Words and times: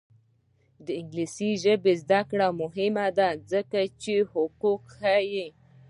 د 0.85 0.87
انګلیسي 1.01 1.49
ژبې 1.63 1.93
زده 2.03 2.21
کړه 2.29 2.47
مهمه 2.61 3.07
ده 3.17 3.27
ځکه 3.51 3.79
چې 4.01 4.13
حقوق 4.31 4.81
ښيي. 4.97 5.47